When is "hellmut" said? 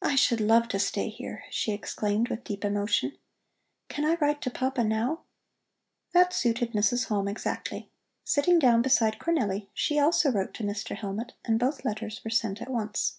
10.96-11.32